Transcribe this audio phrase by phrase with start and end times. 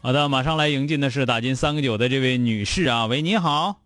[0.00, 3.80] 好的，马上来迎进的是打进三个九的这位女士啊，喂，你好，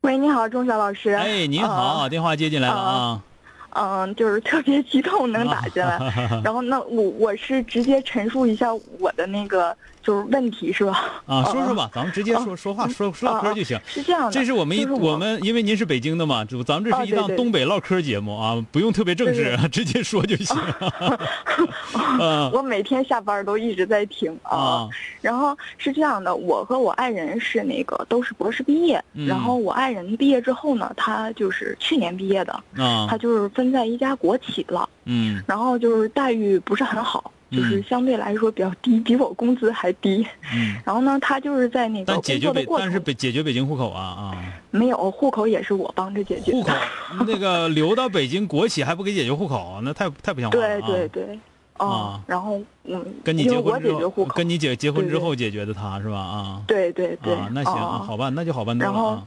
[0.00, 1.10] 喂，你好，钟晓老师。
[1.10, 3.22] 哎，你好，电话接进来了啊。
[3.70, 5.98] 嗯，就是特别激动能打进来，
[6.42, 9.76] 然后那我我是直接陈述一下我的那个
[10.08, 11.04] 就是问题是吧？
[11.26, 13.78] 啊，说说吧，咱们直接说说话说说嗑就行。
[13.86, 20.56] 是这样的，这是我们一我们因为您是北京的嘛，就咱们这是一档东北唠嗑节目啊，不用特别正式， 直接说就行。
[22.52, 24.88] 我每天下班都一直在听啊。
[25.20, 32.60] 然后是这样的，我和我爱人是那个都是博士毕业，然后我爱人毕业之后呢，他就是去年毕业的，
[33.08, 33.68] 他就是分。
[33.68, 46.72] 在一家国企了，嗯，然后就是待遇不是很好，就是相对来说比较低，比我工资还低，嗯， 然后呢，他就是在那个但解决北但是北解决北京户口啊啊，没有户口也是我帮着解决，户口
[47.26, 51.38] 那个留到北京国企还不给解决户口，那太太不像话了，对对对，
[51.78, 56.18] 啊，然后嗯，跟你结婚之后，跟你结结婚之后解决的他是吧？
[56.18, 59.26] 啊，对对对，那行好办，那就好办多了。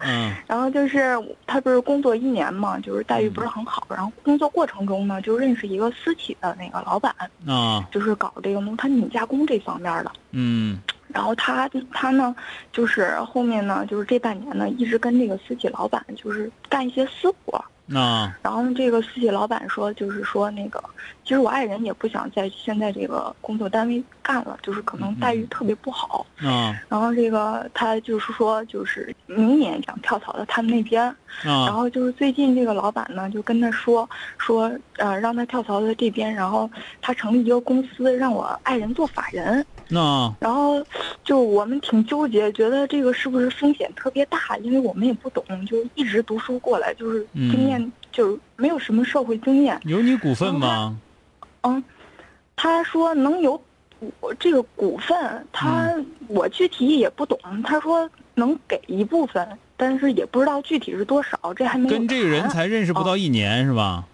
[0.00, 1.16] 嗯， 然后就是
[1.46, 3.86] 他不是工作一年嘛，就是待遇不是很好。
[3.90, 7.14] 然后工作过程中呢，就认识一个私企的那个老板，
[7.46, 10.12] 啊，就是搞这个农产品加工这方面的。
[10.32, 12.34] 嗯，然后他他呢，
[12.72, 17.64] 就是后面呢，就是这半年呢，一直跟这个私企老板就是干一些私活。
[17.92, 20.82] 啊，然后这个私企老板说，就是说那个，
[21.22, 26.24] 其实我爱人也不想在现在这个工作单位干了，就是可能待遇特别不好。
[26.38, 31.04] 啊，然后这个他就是说，就是明年想跳槽到他们那边。
[31.42, 34.08] 啊，然后就是最近这个老板呢，就跟他说
[34.38, 36.70] 说，呃，让他跳槽到这边，然后
[37.02, 39.66] 他成立一个公司，让我爱人做法人。
[39.88, 40.82] 那然后，
[41.24, 44.56] 就我们挺纠结，觉得这个是不是风险特别大？
[44.62, 47.73] 因为我们也不懂，就一直读书过来，就是经验
[48.14, 49.78] 就没有什么社会经验。
[49.84, 50.96] 有你股份吗？
[51.62, 51.82] 嗯，
[52.54, 53.60] 他说能有
[54.20, 55.92] 我这个股份，他
[56.28, 57.38] 我具体也不懂。
[57.64, 64.04] 他说能给一部分，但是也不知道具体是多少，这还没跟这个人才认识不到一年是吧？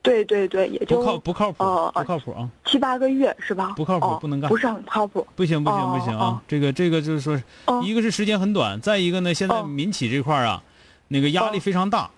[0.00, 2.48] 对对对，也就不靠不靠谱，不靠谱啊！
[2.64, 3.74] 七八个月是吧？
[3.76, 5.26] 不靠谱，不能干，不是很靠谱。
[5.34, 6.40] 不行不行不行啊！
[6.46, 7.36] 这个这个就是说，
[7.82, 10.62] 一个是时间很短，再一个呢，现在民企这块啊，
[11.08, 12.08] 那个压力非常大，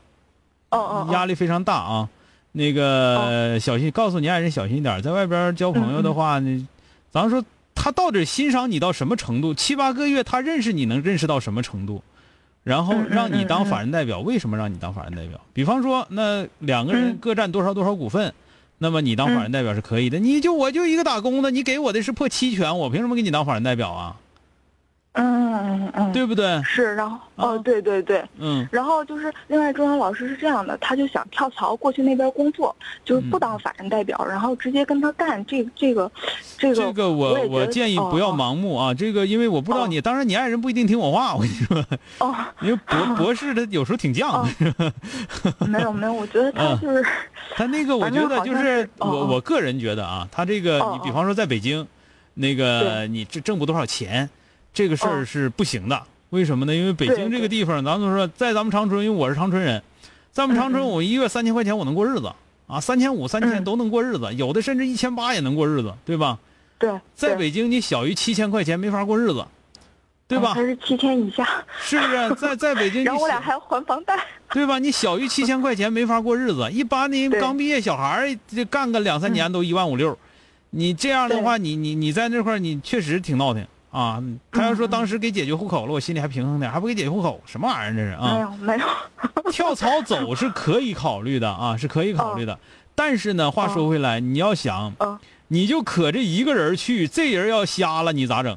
[0.71, 2.09] 哦哦，压力非常大啊！
[2.53, 6.69] 那个小心，告诉你爱人小心一点，在外边交朋友的话呢，
[7.11, 7.45] 咱说
[7.75, 9.55] 他到底欣赏你到什么程度？
[9.55, 12.03] 七八个月，他认识你能认识到什么程度？
[12.63, 15.41] 然后让你当法人代表，为什么让你当法人代表？
[15.53, 18.35] 比方说，那两个人各占多少多少股份，
[18.79, 20.19] 那么你当法人代表是可以的。
[20.19, 24.17] 你就我就一个打工的，你给我的是破期权，我凭什么给你当法人代表啊？
[25.23, 25.53] 嗯
[25.85, 26.63] 嗯嗯，对不对？
[26.65, 36.11] 是，然后哦，对对对，嗯，然后就是另外，中央老师是这样的，他就想跳槽过去那边工作，就是不当法人代表，然后直接跟他干这这个
[36.57, 36.75] 这个。
[36.75, 41.85] 这个我我建议不要盲目啊，这个因为我不知道你，当然你爱人不一定听我话，我跟你说，
[42.19, 44.49] 哦， 因为博 博士他有时候挺犟。
[45.67, 47.05] 没有没有，我觉得他就是
[47.55, 51.87] 他那个，我觉得就是我我个人觉得啊，他这个你比方说在北京，
[52.35, 54.29] 那个你挣挣不多少钱。
[54.73, 56.75] 这个事儿是不行的，为什么呢？
[56.75, 59.83] 因为北京这个地方，咱们说在咱们长春，因为我是长春人，
[60.33, 62.33] 在我们长春，我一月三千块钱我能过日子
[62.67, 66.39] 啊，三千五、三千都能过日子，有的甚至一千八也能过日子，对吧？
[66.79, 69.45] 对，在北京你小于七千块钱没法过日子，
[70.29, 70.55] 对吧？
[70.55, 71.47] 还是七千以下？
[71.83, 72.35] 是不是？
[72.37, 74.17] 在在北京， 然后我俩还要还房贷，
[74.53, 74.79] 对吧？
[74.79, 80.17] 你小于七千块钱没法过日子， 一般的刚毕业小孩儿干个两三年都一万五六，
[80.71, 83.67] 你这样的话，你你你在那块儿你确实挺闹挺。
[83.91, 84.23] 啊，
[84.53, 88.35] 他要说当时给解决户口了，我心里还平衡点，还不给解决户口，什么玩意儿这是啊？
[88.35, 88.87] 没有没有，
[89.51, 92.59] 跳槽走是可以考虑的啊，是可以考虑的。
[92.95, 94.95] 但是呢，话说回来，你要想，
[95.49, 98.57] 你就可这一个人去，这人要瞎了，你咋整？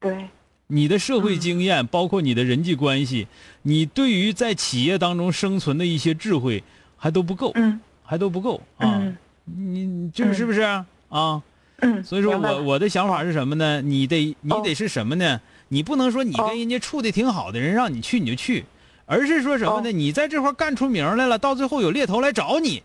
[0.00, 0.28] 对。
[0.68, 3.28] 你的社会经验，包括你的人际关系，
[3.62, 6.64] 你对于在企业当中生存的一些智慧，
[6.96, 9.00] 还都不够，嗯，还都不够啊。
[9.44, 10.62] 你这是不是
[11.08, 11.40] 啊？
[11.78, 12.02] 嗯。
[12.02, 13.80] 所以说我我的想法是什么呢？
[13.82, 15.40] 你得你得是什么呢？
[15.68, 18.64] 你不能说你跟人家处的挺好的人让你去你就去，
[19.04, 19.90] 而是说什么呢？
[19.90, 22.82] 你在这块干出名来了，到最后有猎头来找你，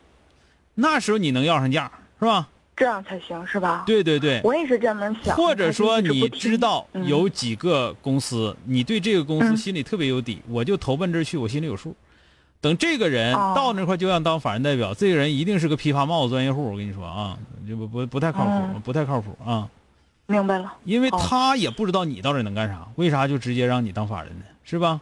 [0.76, 2.48] 那时候你能要上价是吧？
[2.76, 3.84] 这样才行是吧？
[3.86, 5.36] 对对对，我也是这么想。
[5.36, 11.96] 或者说你知道有几个公司，你对这个公司心里特别有底，我就投奔这去，我心里有数。
[12.62, 16.72] 等这个人到那块就让当法人代表，这个人一定是个批发帽子专业户。
[16.72, 17.38] 我跟你说啊，
[17.68, 19.68] 就不不不太靠谱，不太靠谱啊。
[20.28, 20.72] 明白了。
[20.86, 24.46] 因为他也不知道你到底能干啥，为啥就直接让你当法人呢？
[24.64, 25.02] 是吧？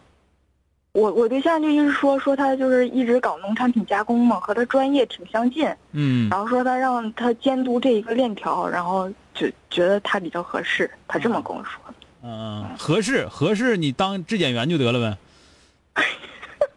[0.92, 5.68] 我我对象就一直说说他就是一直搞农产品加工嘛，和他专业挺相近。
[5.92, 6.28] 嗯。
[6.30, 11.94] 然后说他让他监督这一个链条，然后就觉得他比较合适，他这么跟我说的。
[12.22, 16.02] 嗯，合适合适，你当质检员就得了呗。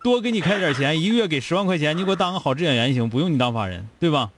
[0.03, 4.29] 多给你开点钱，一个月给十万块钱，你给我当个好质检员行，不用你当法人，对吧？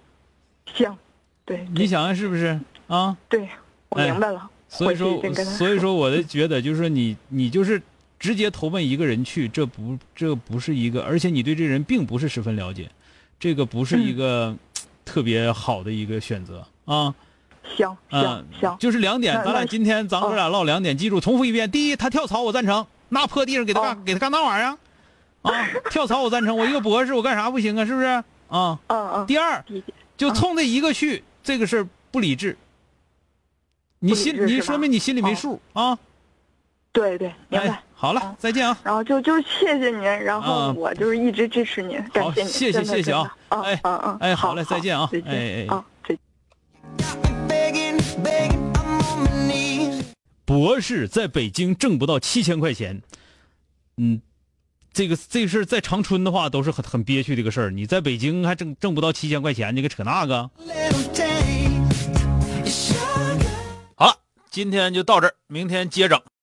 [0.73, 0.95] 行，
[1.43, 1.67] 对。
[1.73, 3.17] 你想想是不是啊？
[3.27, 3.49] 对，
[3.89, 4.49] 我明白了。
[4.69, 5.21] 所以说，
[5.57, 7.81] 所以说，我的觉得就是你，你就是。
[8.17, 12.89] 直接投奔一个人去，这不，这不是一个，而且你对这人并不是十分了解，
[13.37, 14.55] 这个不是一个
[15.03, 17.13] 特别好的一个选择啊。
[17.75, 24.77] 行，行，行，就是两点，咱俩今天咱哥俩唠两点，记住，重复一遍：第一，他跳槽我赞成，那破地上给他干，给他干那玩意儿
[25.45, 25.67] 啊？
[25.89, 27.85] 跳槽我赞成，我一个博士，我干啥不行啊？
[27.85, 28.23] 是不是啊？
[28.49, 29.25] 嗯嗯。
[29.25, 29.63] 第二，
[30.17, 32.57] 就冲这一个去，这个事儿不理智。
[33.99, 35.97] 你心，你说明你心里没数啊。
[36.91, 37.81] 对对，明白。
[37.93, 38.77] 好了，再见啊！
[38.83, 43.35] 然后就就是谢谢您，然后我就是一直支持您，感谢您，谢谢谢谢啊！
[43.49, 45.09] 哎嗯嗯，哎好嘞，再见啊！
[45.11, 45.83] 再见哎哎，啊。
[50.45, 53.01] 博士在北京挣不到七千块钱，
[53.97, 54.21] 嗯，
[54.95, 57.69] 这个这个事在长春的话都是很很憋屈的一个事儿。
[57.69, 60.49] 你在北京还挣挣不到七千块钱，你给扯那个。
[63.97, 64.15] 好了，
[64.49, 66.17] 今天就到这儿，明天接整。